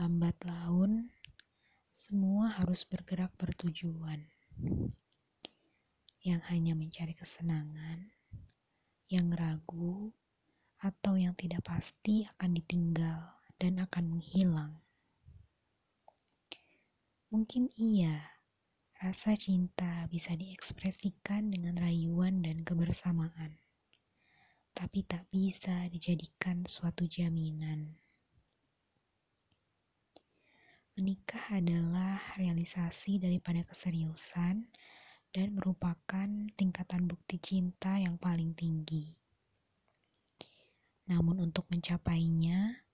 [0.00, 1.12] lambat laun,
[1.92, 4.24] semua harus bergerak bertujuan.
[6.24, 8.08] Yang hanya mencari kesenangan,
[9.12, 10.08] yang ragu,
[10.80, 13.28] atau yang tidak pasti akan ditinggal
[13.60, 14.80] dan akan menghilang.
[17.28, 18.24] Mungkin iya,
[19.04, 23.60] rasa cinta bisa diekspresikan dengan rayuan dan kebersamaan,
[24.72, 28.00] tapi tak bisa dijadikan suatu jaminan.
[31.00, 34.68] Menikah adalah realisasi daripada keseriusan
[35.32, 39.08] dan merupakan tingkatan bukti cinta yang paling tinggi.
[41.08, 42.84] Namun untuk mencapainya,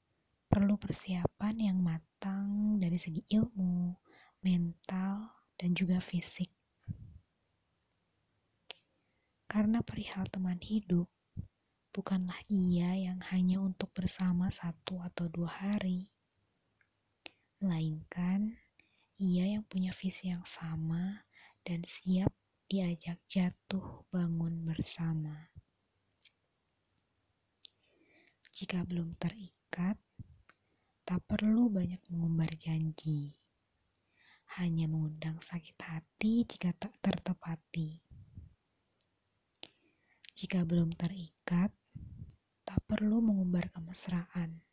[0.46, 3.98] perlu persiapan yang matang dari segi ilmu,
[4.38, 5.26] mental,
[5.58, 6.54] dan juga fisik.
[9.50, 11.10] Karena perihal teman hidup,
[11.90, 16.06] bukanlah ia yang hanya untuk bersama satu atau dua hari,
[17.56, 18.52] melainkan
[19.16, 21.24] ia yang punya visi yang sama
[21.64, 22.28] dan siap
[22.68, 25.48] diajak jatuh bangun bersama.
[28.52, 29.96] Jika belum terikat,
[31.08, 33.40] tak perlu banyak mengumbar janji.
[34.60, 38.04] Hanya mengundang sakit hati jika tak tertepati.
[40.36, 41.72] Jika belum terikat,
[42.68, 44.65] tak perlu mengumbar kemesraan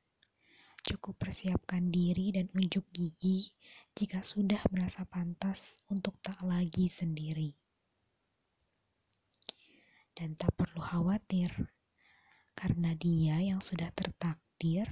[0.84, 3.56] Cukup persiapkan diri dan unjuk gigi
[3.96, 7.56] jika sudah merasa pantas untuk tak lagi sendiri.
[10.12, 11.50] Dan tak perlu khawatir,
[12.52, 14.86] karena dia yang sudah tertakdir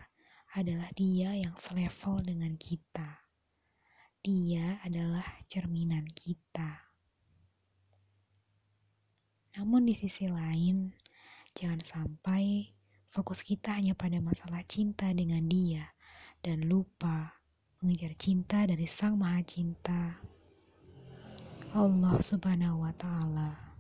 [0.55, 3.27] adalah dia yang selevel dengan kita.
[4.23, 6.87] Dia adalah cerminan kita.
[9.59, 10.95] Namun di sisi lain,
[11.51, 12.71] jangan sampai
[13.11, 15.83] Fokus kita hanya pada masalah cinta dengan dia
[16.39, 17.43] dan lupa
[17.83, 20.15] mengejar cinta dari Sang Maha Cinta.
[21.75, 23.70] Allah Subhanahu wa taala.